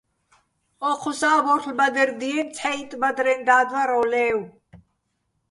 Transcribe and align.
ო́ჴუსაჲ 0.89 1.39
ვორ'ლ 1.45 1.71
ბადერ 1.77 2.09
დიენი̆, 2.19 2.51
ცჰ̦აიტტ 2.55 2.91
ბადრეჼ 3.01 3.33
და́დ 3.47 3.67
ვარ 3.73 3.89
ო 3.99 4.01
ლე́ვო̆. 4.11 4.45